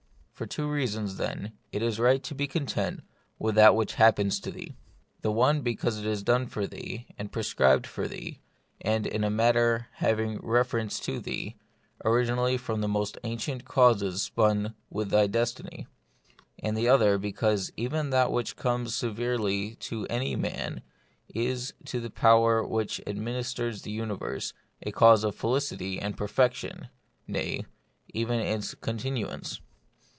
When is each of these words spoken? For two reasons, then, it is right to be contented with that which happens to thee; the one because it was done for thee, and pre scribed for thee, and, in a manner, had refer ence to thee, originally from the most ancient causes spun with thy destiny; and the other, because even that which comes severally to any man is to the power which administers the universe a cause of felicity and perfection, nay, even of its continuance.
For 0.33 0.47
two 0.47 0.67
reasons, 0.67 1.17
then, 1.17 1.55
it 1.71 1.83
is 1.83 1.99
right 1.99 2.23
to 2.23 2.33
be 2.33 2.47
contented 2.47 3.03
with 3.37 3.53
that 3.53 3.75
which 3.75 3.93
happens 3.93 4.39
to 4.39 4.49
thee; 4.49 4.75
the 5.21 5.31
one 5.31 5.61
because 5.61 5.99
it 5.99 6.07
was 6.09 6.23
done 6.23 6.47
for 6.47 6.65
thee, 6.65 7.05
and 7.15 7.31
pre 7.31 7.43
scribed 7.43 7.85
for 7.85 8.07
thee, 8.07 8.39
and, 8.83 9.05
in 9.05 9.23
a 9.23 9.29
manner, 9.29 9.89
had 9.97 10.17
refer 10.17 10.79
ence 10.79 10.99
to 11.01 11.19
thee, 11.19 11.57
originally 12.03 12.57
from 12.57 12.81
the 12.81 12.87
most 12.87 13.19
ancient 13.23 13.65
causes 13.65 14.23
spun 14.23 14.73
with 14.89 15.11
thy 15.11 15.27
destiny; 15.27 15.85
and 16.57 16.75
the 16.75 16.89
other, 16.89 17.19
because 17.19 17.71
even 17.77 18.09
that 18.09 18.31
which 18.31 18.55
comes 18.55 18.95
severally 18.95 19.75
to 19.75 20.07
any 20.09 20.35
man 20.35 20.81
is 21.27 21.75
to 21.85 21.99
the 21.99 22.09
power 22.09 22.65
which 22.65 22.99
administers 23.05 23.83
the 23.83 23.91
universe 23.91 24.53
a 24.81 24.91
cause 24.91 25.23
of 25.23 25.35
felicity 25.35 25.99
and 25.99 26.17
perfection, 26.17 26.89
nay, 27.27 27.63
even 28.15 28.39
of 28.39 28.47
its 28.47 28.73
continuance. 28.73 29.61